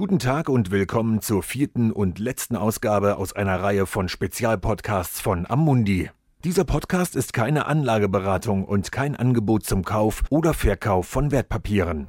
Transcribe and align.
Guten 0.00 0.18
Tag 0.18 0.48
und 0.48 0.70
willkommen 0.70 1.20
zur 1.20 1.42
vierten 1.42 1.92
und 1.92 2.18
letzten 2.18 2.56
Ausgabe 2.56 3.18
aus 3.18 3.34
einer 3.34 3.62
Reihe 3.62 3.84
von 3.84 4.08
Spezialpodcasts 4.08 5.20
von 5.20 5.44
Amundi. 5.46 6.08
Dieser 6.42 6.64
Podcast 6.64 7.14
ist 7.14 7.34
keine 7.34 7.66
Anlageberatung 7.66 8.64
und 8.64 8.92
kein 8.92 9.14
Angebot 9.14 9.66
zum 9.66 9.84
Kauf 9.84 10.22
oder 10.30 10.54
Verkauf 10.54 11.06
von 11.06 11.32
Wertpapieren. 11.32 12.08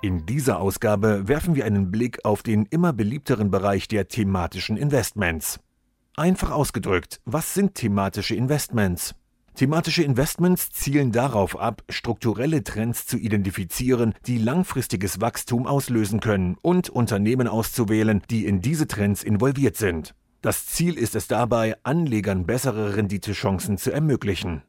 In 0.00 0.26
dieser 0.26 0.60
Ausgabe 0.60 1.26
werfen 1.26 1.56
wir 1.56 1.64
einen 1.64 1.90
Blick 1.90 2.24
auf 2.24 2.44
den 2.44 2.66
immer 2.66 2.92
beliebteren 2.92 3.50
Bereich 3.50 3.88
der 3.88 4.06
thematischen 4.06 4.76
Investments. 4.76 5.58
Einfach 6.14 6.52
ausgedrückt, 6.52 7.20
was 7.24 7.52
sind 7.52 7.74
thematische 7.74 8.36
Investments? 8.36 9.16
Thematische 9.54 10.02
Investments 10.02 10.70
zielen 10.70 11.12
darauf 11.12 11.58
ab, 11.58 11.82
strukturelle 11.90 12.64
Trends 12.64 13.06
zu 13.06 13.18
identifizieren, 13.18 14.14
die 14.26 14.38
langfristiges 14.38 15.20
Wachstum 15.20 15.66
auslösen 15.66 16.20
können 16.20 16.56
und 16.62 16.88
Unternehmen 16.88 17.48
auszuwählen, 17.48 18.22
die 18.30 18.46
in 18.46 18.62
diese 18.62 18.86
Trends 18.86 19.22
involviert 19.22 19.76
sind. 19.76 20.14
Das 20.40 20.66
Ziel 20.66 20.96
ist 20.96 21.14
es 21.14 21.28
dabei, 21.28 21.76
Anlegern 21.82 22.46
bessere 22.46 22.96
Renditechancen 22.96 23.76
zu 23.76 23.92
ermöglichen. 23.92 24.62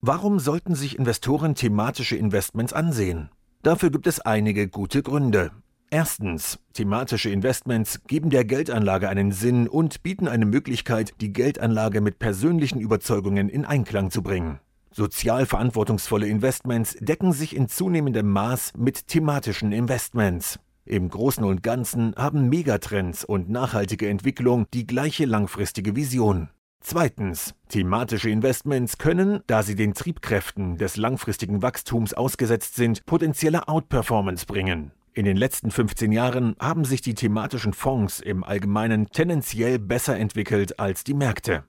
Warum 0.00 0.38
sollten 0.38 0.74
sich 0.74 0.98
Investoren 0.98 1.54
thematische 1.54 2.16
Investments 2.16 2.74
ansehen? 2.74 3.30
Dafür 3.62 3.90
gibt 3.90 4.06
es 4.06 4.20
einige 4.20 4.68
gute 4.68 5.02
Gründe. 5.02 5.50
Erstens, 5.90 6.58
thematische 6.72 7.30
Investments 7.30 8.00
geben 8.08 8.30
der 8.30 8.44
Geldanlage 8.44 9.08
einen 9.08 9.30
Sinn 9.30 9.68
und 9.68 10.02
bieten 10.02 10.26
eine 10.26 10.44
Möglichkeit, 10.44 11.14
die 11.20 11.32
Geldanlage 11.32 12.00
mit 12.00 12.18
persönlichen 12.18 12.80
Überzeugungen 12.80 13.48
in 13.48 13.64
Einklang 13.64 14.10
zu 14.10 14.22
bringen. 14.22 14.58
Sozial 14.90 15.46
verantwortungsvolle 15.46 16.26
Investments 16.26 16.96
decken 17.00 17.32
sich 17.32 17.54
in 17.54 17.68
zunehmendem 17.68 18.28
Maß 18.30 18.72
mit 18.76 19.06
thematischen 19.06 19.70
Investments. 19.70 20.58
Im 20.86 21.08
Großen 21.08 21.44
und 21.44 21.62
Ganzen 21.62 22.14
haben 22.16 22.48
Megatrends 22.48 23.24
und 23.24 23.48
nachhaltige 23.48 24.08
Entwicklung 24.08 24.66
die 24.72 24.86
gleiche 24.86 25.24
langfristige 25.24 25.94
Vision. 25.94 26.48
Zweitens, 26.80 27.54
thematische 27.68 28.30
Investments 28.30 28.98
können, 28.98 29.40
da 29.46 29.62
sie 29.62 29.74
den 29.74 29.94
Triebkräften 29.94 30.78
des 30.78 30.96
langfristigen 30.96 31.60
Wachstums 31.60 32.14
ausgesetzt 32.14 32.76
sind, 32.76 33.04
potenzielle 33.06 33.68
Outperformance 33.68 34.46
bringen. 34.46 34.92
In 35.16 35.24
den 35.24 35.38
letzten 35.38 35.70
15 35.70 36.12
Jahren 36.12 36.56
haben 36.60 36.84
sich 36.84 37.00
die 37.00 37.14
thematischen 37.14 37.72
Fonds 37.72 38.20
im 38.20 38.44
Allgemeinen 38.44 39.08
tendenziell 39.08 39.78
besser 39.78 40.18
entwickelt 40.18 40.78
als 40.78 41.04
die 41.04 41.14
Märkte. 41.14 41.64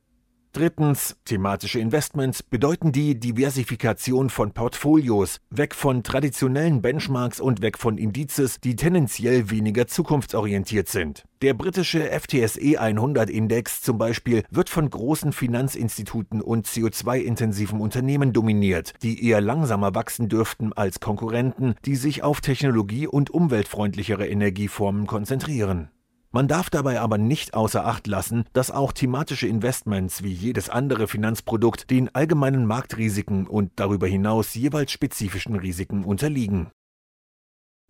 Drittens, 0.53 1.15
thematische 1.25 1.79
Investments 1.79 2.41
bedeuten 2.41 2.91
die 2.91 3.19
Diversifikation 3.19 4.29
von 4.29 4.53
Portfolios, 4.53 5.39
weg 5.49 5.75
von 5.75 6.01
traditionellen 6.01 6.81
Benchmarks 6.81 7.39
und 7.39 7.61
weg 7.61 7.77
von 7.77 7.97
Indizes, 7.97 8.59
die 8.59 8.75
tendenziell 8.75 9.51
weniger 9.51 9.87
zukunftsorientiert 9.87 10.87
sind. 10.87 11.25
Der 11.43 11.53
britische 11.53 12.09
FTSE 12.09 12.79
100 12.79 13.29
Index 13.29 13.81
zum 13.81 13.99
Beispiel 13.99 14.43
wird 14.49 14.69
von 14.69 14.89
großen 14.89 15.31
Finanzinstituten 15.31 16.41
und 16.41 16.65
CO2-intensiven 16.65 17.79
Unternehmen 17.79 18.33
dominiert, 18.33 18.93
die 19.03 19.23
eher 19.23 19.41
langsamer 19.41 19.93
wachsen 19.93 20.29
dürften 20.29 20.73
als 20.73 20.99
Konkurrenten, 20.99 21.75
die 21.85 21.95
sich 21.95 22.23
auf 22.23 22.41
Technologie 22.41 23.05
und 23.05 23.29
umweltfreundlichere 23.29 24.27
Energieformen 24.27 25.05
konzentrieren. 25.05 25.91
Man 26.31 26.47
darf 26.47 26.69
dabei 26.69 26.99
aber 26.99 27.17
nicht 27.17 27.53
außer 27.53 27.85
Acht 27.85 28.05
lassen, 28.05 28.45
dass 28.53 28.69
auch 28.69 28.91
thematische 28.91 29.47
Investments 29.47 30.23
wie 30.23 30.31
jedes 30.31 30.69
andere 30.69 31.07
Finanzprodukt 31.07 31.89
den 31.89 32.13
allgemeinen 32.13 32.65
Marktrisiken 32.65 33.47
und 33.47 33.71
darüber 33.77 34.07
hinaus 34.07 34.53
jeweils 34.53 34.91
spezifischen 34.91 35.55
Risiken 35.55 36.03
unterliegen. 36.03 36.71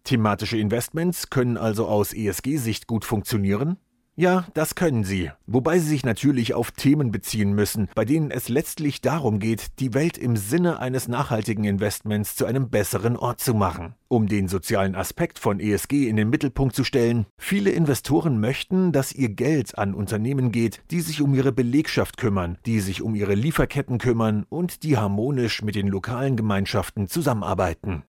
Thematische 0.04 0.58
Investments 0.58 1.30
können 1.30 1.58
also 1.58 1.88
aus 1.88 2.14
ESG-Sicht 2.14 2.88
gut 2.88 3.04
funktionieren, 3.04 3.78
ja, 4.20 4.48
das 4.56 4.74
können 4.74 5.04
sie, 5.04 5.30
wobei 5.46 5.78
sie 5.78 5.90
sich 5.90 6.04
natürlich 6.04 6.56
auf 6.56 6.72
Themen 6.72 7.12
beziehen 7.12 7.54
müssen, 7.54 7.88
bei 7.94 8.04
denen 8.04 8.32
es 8.32 8.50
letztlich 8.50 9.00
darum 9.00 9.38
geht, 9.38 9.80
die 9.80 9.94
Welt 9.94 10.18
im 10.18 10.36
Sinne 10.38 10.80
eines 10.80 11.08
nachhaltigen 11.08 11.66
Investments 11.66 12.36
zu 12.36 12.46
einem 12.46 12.72
besseren 12.72 13.16
Ort 13.16 13.42
zu 13.42 13.54
machen. 13.54 13.94
Um 14.08 14.28
den 14.28 14.48
sozialen 14.48 14.96
Aspekt 14.96 15.38
von 15.38 15.60
ESG 15.60 16.10
in 16.10 16.16
den 16.16 16.32
Mittelpunkt 16.32 16.76
zu 16.76 16.84
stellen, 16.84 17.28
viele 17.38 17.70
Investoren 17.70 18.40
möchten, 18.40 18.92
dass 18.92 19.12
ihr 19.12 19.30
Geld 19.30 19.78
an 19.78 19.94
Unternehmen 19.94 20.52
geht, 20.52 20.82
die 20.90 21.02
sich 21.02 21.22
um 21.22 21.36
ihre 21.36 21.52
Belegschaft 21.52 22.18
kümmern, 22.18 22.58
die 22.66 22.80
sich 22.80 23.04
um 23.04 23.14
ihre 23.14 23.36
Lieferketten 23.36 24.00
kümmern 24.00 24.48
und 24.50 24.82
die 24.82 24.98
harmonisch 24.98 25.62
mit 25.62 25.76
den 25.76 25.90
lokalen 25.90 26.36
Gemeinschaften 26.36 27.08
zusammenarbeiten. 27.08 28.02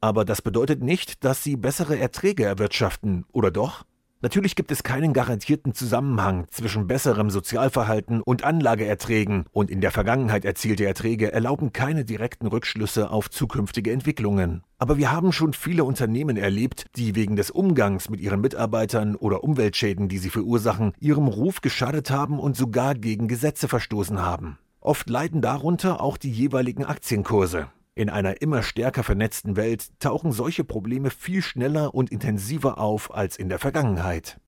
Aber 0.00 0.24
das 0.24 0.40
bedeutet 0.40 0.82
nicht, 0.82 1.22
dass 1.22 1.44
sie 1.44 1.56
bessere 1.56 1.98
Erträge 1.98 2.44
erwirtschaften, 2.44 3.26
oder 3.30 3.50
doch? 3.50 3.84
Natürlich 4.20 4.56
gibt 4.56 4.72
es 4.72 4.82
keinen 4.82 5.12
garantierten 5.12 5.74
Zusammenhang 5.74 6.46
zwischen 6.50 6.88
besserem 6.88 7.30
Sozialverhalten 7.30 8.20
und 8.20 8.42
Anlageerträgen, 8.42 9.44
und 9.52 9.70
in 9.70 9.80
der 9.80 9.92
Vergangenheit 9.92 10.44
erzielte 10.44 10.84
Erträge 10.84 11.32
erlauben 11.32 11.72
keine 11.72 12.04
direkten 12.04 12.48
Rückschlüsse 12.48 13.10
auf 13.10 13.30
zukünftige 13.30 13.92
Entwicklungen. 13.92 14.64
Aber 14.78 14.96
wir 14.96 15.12
haben 15.12 15.30
schon 15.30 15.52
viele 15.52 15.84
Unternehmen 15.84 16.36
erlebt, 16.36 16.86
die 16.96 17.14
wegen 17.14 17.36
des 17.36 17.52
Umgangs 17.52 18.10
mit 18.10 18.20
ihren 18.20 18.40
Mitarbeitern 18.40 19.14
oder 19.14 19.44
Umweltschäden, 19.44 20.08
die 20.08 20.18
sie 20.18 20.30
verursachen, 20.30 20.94
ihrem 20.98 21.28
Ruf 21.28 21.60
geschadet 21.60 22.10
haben 22.10 22.40
und 22.40 22.56
sogar 22.56 22.96
gegen 22.96 23.28
Gesetze 23.28 23.68
verstoßen 23.68 24.20
haben. 24.20 24.58
Oft 24.80 25.08
leiden 25.08 25.42
darunter 25.42 26.00
auch 26.00 26.16
die 26.16 26.32
jeweiligen 26.32 26.84
Aktienkurse. 26.84 27.68
In 27.98 28.10
einer 28.10 28.40
immer 28.42 28.62
stärker 28.62 29.02
vernetzten 29.02 29.56
Welt 29.56 29.88
tauchen 29.98 30.30
solche 30.30 30.62
Probleme 30.62 31.10
viel 31.10 31.42
schneller 31.42 31.96
und 31.96 32.12
intensiver 32.12 32.78
auf 32.78 33.12
als 33.12 33.36
in 33.36 33.48
der 33.48 33.58
Vergangenheit. 33.58 34.38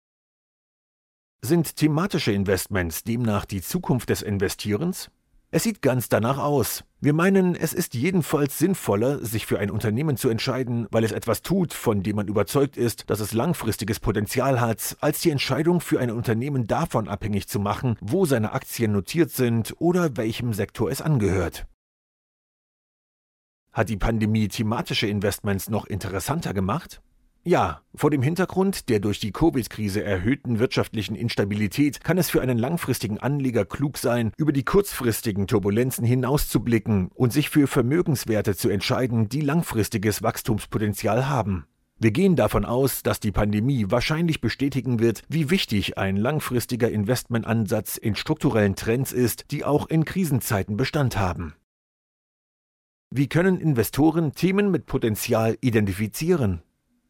Sind 1.43 1.75
thematische 1.75 2.31
Investments 2.31 3.03
demnach 3.03 3.45
die 3.45 3.61
Zukunft 3.61 4.09
des 4.09 4.23
Investierens? 4.23 5.11
Es 5.51 5.65
sieht 5.65 5.83
ganz 5.83 6.09
danach 6.09 6.39
aus. 6.39 6.85
Wir 7.01 7.13
meinen, 7.13 7.57
es 7.57 7.73
ist 7.73 7.95
jedenfalls 7.95 8.57
sinnvoller, 8.57 9.19
sich 9.19 9.47
für 9.47 9.59
ein 9.59 9.73
Unternehmen 9.73 10.17
zu 10.17 10.29
entscheiden, 10.29 10.87
weil 10.93 11.03
es 11.03 11.11
etwas 11.11 11.43
tut, 11.43 11.75
von 11.75 12.05
dem 12.05 12.15
man 12.15 12.29
überzeugt 12.29 12.77
ist, 12.77 13.11
dass 13.11 13.19
es 13.19 13.33
langfristiges 13.33 13.99
Potenzial 13.99 14.61
hat, 14.61 14.97
als 15.01 15.23
die 15.23 15.31
Entscheidung 15.31 15.81
für 15.81 15.99
ein 15.99 16.13
Unternehmen 16.13 16.69
davon 16.69 17.09
abhängig 17.09 17.49
zu 17.49 17.59
machen, 17.59 17.97
wo 18.01 18.27
seine 18.27 18.53
Aktien 18.53 18.93
notiert 18.93 19.33
sind 19.33 19.75
oder 19.81 20.17
welchem 20.17 20.53
Sektor 20.53 20.89
es 20.89 21.03
angehört. 21.03 21.67
Hat 23.73 23.89
die 23.89 23.97
Pandemie 23.97 24.49
thematische 24.49 25.07
Investments 25.07 25.71
noch 25.71 25.87
interessanter 25.87 26.53
gemacht? 26.53 27.01
Ja, 27.43 27.81
vor 27.95 28.11
dem 28.11 28.21
Hintergrund 28.21 28.91
der 28.91 29.01
durch 29.01 29.19
die 29.19 29.33
Covid-Krise 29.33 30.05
erhöhten 30.05 30.59
wirtschaftlichen 30.59 31.15
Instabilität 31.15 32.05
kann 32.05 32.19
es 32.19 32.29
für 32.29 32.43
einen 32.43 32.59
langfristigen 32.59 33.19
Anleger 33.19 33.65
klug 33.65 33.97
sein, 33.97 34.33
über 34.37 34.53
die 34.53 34.65
kurzfristigen 34.65 35.47
Turbulenzen 35.47 36.05
hinauszublicken 36.05 37.11
und 37.15 37.33
sich 37.33 37.49
für 37.49 37.67
Vermögenswerte 37.67 38.57
zu 38.57 38.69
entscheiden, 38.69 39.31
die 39.31 39.41
langfristiges 39.41 40.23
Wachstumspotenzial 40.23 41.29
haben. 41.29 41.65
Wir 41.99 42.11
gehen 42.11 42.37
davon 42.37 42.65
aus, 42.65 43.03
dass 43.03 43.21
die 43.21 43.33
Pandemie 43.33 43.87
wahrscheinlich 43.89 44.41
bestätigen 44.41 45.01
wird, 45.01 45.23
wie 45.29 45.49
wichtig 45.49 45.97
ein 45.97 46.17
langfristiger 46.17 46.91
Investmentansatz 46.91 47.97
in 47.97 48.17
strukturellen 48.17 48.75
Trends 48.75 49.13
ist, 49.13 49.51
die 49.51 49.65
auch 49.65 49.89
in 49.89 50.05
Krisenzeiten 50.05 50.77
Bestand 50.77 51.17
haben. 51.19 51.55
Wie 53.13 53.27
können 53.27 53.59
Investoren 53.59 54.35
Themen 54.35 54.71
mit 54.71 54.87
Potenzial 54.87 55.59
identifizieren? 55.61 56.63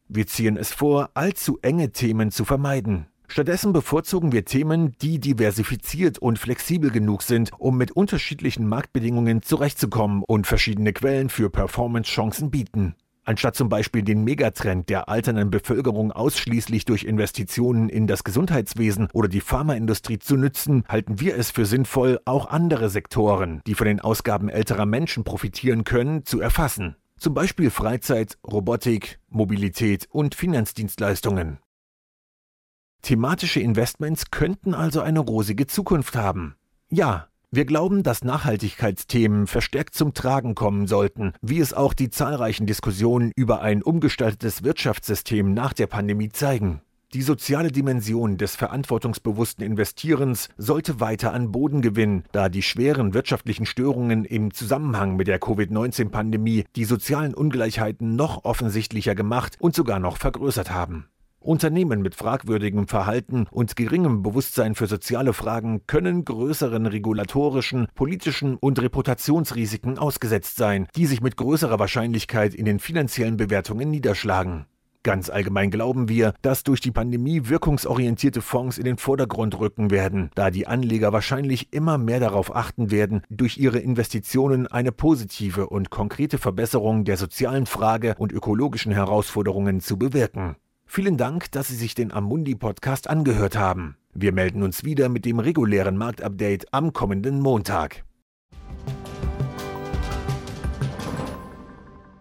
Wir 0.07 0.25
ziehen 0.25 0.57
es 0.57 0.73
vor, 0.73 1.11
allzu 1.13 1.59
enge 1.61 1.91
Themen 1.91 2.31
zu 2.31 2.43
vermeiden. 2.43 3.05
Stattdessen 3.27 3.71
bevorzugen 3.71 4.31
wir 4.31 4.43
Themen, 4.43 4.93
die 5.03 5.19
diversifiziert 5.19 6.17
und 6.17 6.39
flexibel 6.39 6.89
genug 6.89 7.21
sind, 7.21 7.51
um 7.59 7.77
mit 7.77 7.91
unterschiedlichen 7.91 8.67
Marktbedingungen 8.67 9.43
zurechtzukommen 9.43 10.23
und 10.27 10.47
verschiedene 10.47 10.91
Quellen 10.91 11.29
für 11.29 11.51
Performance-Chancen 11.51 12.49
bieten. 12.49 12.95
Anstatt 13.31 13.55
zum 13.55 13.69
Beispiel 13.69 14.03
den 14.03 14.25
Megatrend 14.25 14.89
der 14.89 15.07
alternden 15.07 15.51
Bevölkerung 15.51 16.11
ausschließlich 16.11 16.83
durch 16.83 17.05
Investitionen 17.05 17.87
in 17.87 18.05
das 18.05 18.25
Gesundheitswesen 18.25 19.07
oder 19.13 19.29
die 19.29 19.39
Pharmaindustrie 19.39 20.19
zu 20.19 20.35
nützen, 20.35 20.83
halten 20.89 21.21
wir 21.21 21.37
es 21.37 21.49
für 21.49 21.65
sinnvoll, 21.65 22.19
auch 22.25 22.49
andere 22.49 22.89
Sektoren, 22.89 23.61
die 23.65 23.73
von 23.73 23.87
den 23.87 24.01
Ausgaben 24.01 24.49
älterer 24.49 24.85
Menschen 24.85 25.23
profitieren 25.23 25.85
können, 25.85 26.25
zu 26.25 26.41
erfassen. 26.41 26.97
Zum 27.17 27.33
Beispiel 27.33 27.69
Freizeit, 27.69 28.37
Robotik, 28.45 29.21
Mobilität 29.29 30.09
und 30.11 30.35
Finanzdienstleistungen. 30.35 31.59
Thematische 33.01 33.61
Investments 33.61 34.29
könnten 34.31 34.73
also 34.73 34.99
eine 34.99 35.21
rosige 35.21 35.67
Zukunft 35.67 36.17
haben. 36.17 36.57
Ja, 36.89 37.30
wir 37.53 37.65
glauben, 37.65 38.01
dass 38.01 38.23
Nachhaltigkeitsthemen 38.23 39.45
verstärkt 39.45 39.93
zum 39.93 40.13
Tragen 40.13 40.55
kommen 40.55 40.87
sollten, 40.87 41.33
wie 41.41 41.59
es 41.59 41.73
auch 41.73 41.93
die 41.93 42.09
zahlreichen 42.09 42.65
Diskussionen 42.65 43.33
über 43.35 43.61
ein 43.61 43.83
umgestaltetes 43.83 44.63
Wirtschaftssystem 44.63 45.53
nach 45.53 45.73
der 45.73 45.87
Pandemie 45.87 46.29
zeigen. 46.29 46.81
Die 47.13 47.23
soziale 47.23 47.69
Dimension 47.69 48.37
des 48.37 48.55
verantwortungsbewussten 48.55 49.65
Investierens 49.65 50.47
sollte 50.57 51.01
weiter 51.01 51.33
an 51.33 51.51
Boden 51.51 51.81
gewinnen, 51.81 52.23
da 52.31 52.47
die 52.47 52.61
schweren 52.61 53.13
wirtschaftlichen 53.13 53.65
Störungen 53.65 54.23
im 54.23 54.53
Zusammenhang 54.53 55.17
mit 55.17 55.27
der 55.27 55.39
Covid-19-Pandemie 55.39 56.63
die 56.77 56.85
sozialen 56.85 57.33
Ungleichheiten 57.33 58.15
noch 58.15 58.45
offensichtlicher 58.45 59.13
gemacht 59.13 59.57
und 59.59 59.75
sogar 59.75 59.99
noch 59.99 60.15
vergrößert 60.15 60.71
haben. 60.71 61.07
Unternehmen 61.41 62.01
mit 62.01 62.15
fragwürdigem 62.15 62.87
Verhalten 62.87 63.47
und 63.49 63.75
geringem 63.75 64.21
Bewusstsein 64.21 64.75
für 64.75 64.87
soziale 64.87 65.33
Fragen 65.33 65.87
können 65.87 66.23
größeren 66.23 66.85
regulatorischen, 66.85 67.87
politischen 67.95 68.55
und 68.57 68.79
Reputationsrisiken 68.79 69.97
ausgesetzt 69.97 70.55
sein, 70.55 70.87
die 70.95 71.07
sich 71.07 71.21
mit 71.21 71.37
größerer 71.37 71.79
Wahrscheinlichkeit 71.79 72.53
in 72.53 72.65
den 72.65 72.79
finanziellen 72.79 73.37
Bewertungen 73.37 73.89
niederschlagen. 73.89 74.65
Ganz 75.03 75.31
allgemein 75.31 75.71
glauben 75.71 76.09
wir, 76.09 76.35
dass 76.43 76.63
durch 76.63 76.79
die 76.79 76.91
Pandemie 76.91 77.49
wirkungsorientierte 77.49 78.43
Fonds 78.43 78.77
in 78.77 78.85
den 78.85 78.97
Vordergrund 78.97 79.59
rücken 79.59 79.89
werden, 79.89 80.29
da 80.35 80.51
die 80.51 80.67
Anleger 80.67 81.11
wahrscheinlich 81.11 81.73
immer 81.73 81.97
mehr 81.97 82.19
darauf 82.19 82.55
achten 82.55 82.91
werden, 82.91 83.23
durch 83.31 83.57
ihre 83.57 83.79
Investitionen 83.79 84.67
eine 84.67 84.91
positive 84.91 85.69
und 85.69 85.89
konkrete 85.89 86.37
Verbesserung 86.37 87.03
der 87.03 87.17
sozialen 87.17 87.65
Frage 87.65 88.13
und 88.19 88.31
ökologischen 88.31 88.91
Herausforderungen 88.91 89.81
zu 89.81 89.97
bewirken. 89.97 90.55
Vielen 90.93 91.15
Dank, 91.15 91.49
dass 91.51 91.69
Sie 91.69 91.77
sich 91.77 91.95
den 91.95 92.11
Amundi 92.11 92.53
Podcast 92.53 93.09
angehört 93.09 93.55
haben. 93.55 93.95
Wir 94.13 94.33
melden 94.33 94.61
uns 94.61 94.83
wieder 94.83 95.07
mit 95.07 95.23
dem 95.23 95.39
regulären 95.39 95.95
Marktupdate 95.95 96.65
am 96.73 96.91
kommenden 96.91 97.39
Montag. 97.39 98.03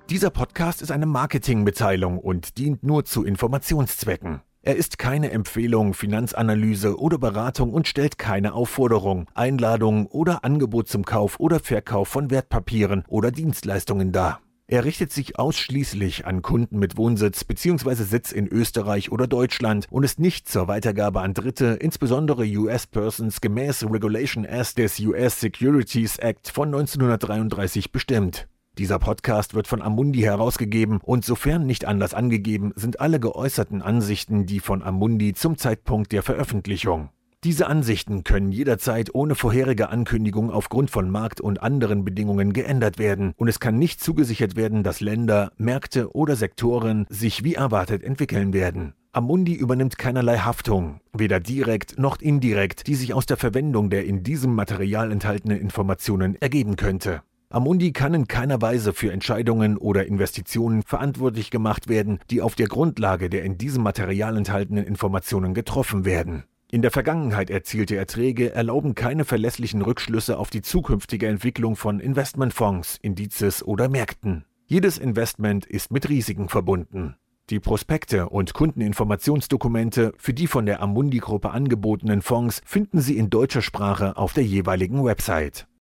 Dieser 0.08 0.30
Podcast 0.30 0.82
ist 0.82 0.92
eine 0.92 1.06
Marketingmitteilung 1.06 2.16
und 2.20 2.58
dient 2.58 2.84
nur 2.84 3.04
zu 3.04 3.24
Informationszwecken. 3.24 4.40
Er 4.62 4.76
ist 4.76 4.98
keine 4.98 5.32
Empfehlung, 5.32 5.92
Finanzanalyse 5.92 6.96
oder 6.96 7.18
Beratung 7.18 7.72
und 7.72 7.88
stellt 7.88 8.18
keine 8.18 8.54
Aufforderung, 8.54 9.26
Einladung 9.34 10.06
oder 10.06 10.44
Angebot 10.44 10.86
zum 10.86 11.04
Kauf 11.04 11.40
oder 11.40 11.58
Verkauf 11.58 12.06
von 12.06 12.30
Wertpapieren 12.30 13.02
oder 13.08 13.32
Dienstleistungen 13.32 14.12
dar. 14.12 14.40
Er 14.72 14.84
richtet 14.84 15.12
sich 15.12 15.36
ausschließlich 15.36 16.26
an 16.26 16.42
Kunden 16.42 16.78
mit 16.78 16.96
Wohnsitz 16.96 17.42
bzw. 17.42 18.04
Sitz 18.04 18.30
in 18.30 18.46
Österreich 18.46 19.10
oder 19.10 19.26
Deutschland 19.26 19.88
und 19.90 20.04
ist 20.04 20.20
nicht 20.20 20.48
zur 20.48 20.68
Weitergabe 20.68 21.22
an 21.22 21.34
Dritte, 21.34 21.76
insbesondere 21.80 22.44
US-Persons 22.44 23.40
gemäß 23.40 23.82
Regulation 23.82 24.44
S 24.44 24.76
des 24.76 25.00
US 25.00 25.40
Securities 25.40 26.18
Act 26.18 26.50
von 26.50 26.68
1933 26.68 27.90
bestimmt. 27.90 28.46
Dieser 28.78 29.00
Podcast 29.00 29.54
wird 29.54 29.66
von 29.66 29.82
Amundi 29.82 30.20
herausgegeben 30.20 31.00
und 31.02 31.24
sofern 31.24 31.66
nicht 31.66 31.84
anders 31.84 32.14
angegeben, 32.14 32.72
sind 32.76 33.00
alle 33.00 33.18
geäußerten 33.18 33.82
Ansichten 33.82 34.46
die 34.46 34.60
von 34.60 34.84
Amundi 34.84 35.34
zum 35.34 35.58
Zeitpunkt 35.58 36.12
der 36.12 36.22
Veröffentlichung. 36.22 37.08
Diese 37.42 37.68
Ansichten 37.68 38.22
können 38.22 38.52
jederzeit 38.52 39.14
ohne 39.14 39.34
vorherige 39.34 39.88
Ankündigung 39.88 40.50
aufgrund 40.50 40.90
von 40.90 41.08
Markt- 41.08 41.40
und 41.40 41.62
anderen 41.62 42.04
Bedingungen 42.04 42.52
geändert 42.52 42.98
werden, 42.98 43.32
und 43.38 43.48
es 43.48 43.60
kann 43.60 43.78
nicht 43.78 44.02
zugesichert 44.02 44.56
werden, 44.56 44.82
dass 44.82 45.00
Länder, 45.00 45.50
Märkte 45.56 46.14
oder 46.14 46.36
Sektoren 46.36 47.06
sich 47.08 47.42
wie 47.42 47.54
erwartet 47.54 48.04
entwickeln 48.04 48.52
werden. 48.52 48.92
Amundi 49.12 49.54
übernimmt 49.54 49.96
keinerlei 49.96 50.36
Haftung, 50.36 51.00
weder 51.16 51.40
direkt 51.40 51.98
noch 51.98 52.20
indirekt, 52.20 52.86
die 52.86 52.94
sich 52.94 53.14
aus 53.14 53.24
der 53.24 53.38
Verwendung 53.38 53.88
der 53.88 54.04
in 54.04 54.22
diesem 54.22 54.54
Material 54.54 55.10
enthaltenen 55.10 55.58
Informationen 55.58 56.36
ergeben 56.42 56.76
könnte. 56.76 57.22
Amundi 57.48 57.92
kann 57.92 58.12
in 58.12 58.28
keiner 58.28 58.60
Weise 58.60 58.92
für 58.92 59.12
Entscheidungen 59.12 59.78
oder 59.78 60.06
Investitionen 60.06 60.82
verantwortlich 60.82 61.50
gemacht 61.50 61.88
werden, 61.88 62.20
die 62.30 62.42
auf 62.42 62.54
der 62.54 62.68
Grundlage 62.68 63.30
der 63.30 63.44
in 63.44 63.56
diesem 63.56 63.82
Material 63.82 64.36
enthaltenen 64.36 64.84
Informationen 64.84 65.54
getroffen 65.54 66.04
werden. 66.04 66.44
In 66.72 66.82
der 66.82 66.92
Vergangenheit 66.92 67.50
erzielte 67.50 67.96
Erträge 67.96 68.54
erlauben 68.54 68.94
keine 68.94 69.24
verlässlichen 69.24 69.82
Rückschlüsse 69.82 70.38
auf 70.38 70.50
die 70.50 70.62
zukünftige 70.62 71.26
Entwicklung 71.26 71.74
von 71.74 71.98
Investmentfonds, 71.98 72.96
Indizes 73.02 73.64
oder 73.64 73.88
Märkten. 73.88 74.44
Jedes 74.66 74.96
Investment 74.96 75.66
ist 75.66 75.90
mit 75.90 76.08
Risiken 76.08 76.48
verbunden. 76.48 77.16
Die 77.50 77.58
Prospekte 77.58 78.28
und 78.28 78.54
Kundeninformationsdokumente 78.54 80.12
für 80.16 80.32
die 80.32 80.46
von 80.46 80.64
der 80.64 80.80
Amundi-Gruppe 80.80 81.50
angebotenen 81.50 82.22
Fonds 82.22 82.62
finden 82.64 83.00
Sie 83.00 83.16
in 83.16 83.30
deutscher 83.30 83.62
Sprache 83.62 84.16
auf 84.16 84.32
der 84.32 84.44
jeweiligen 84.44 85.04
Website. 85.04 85.66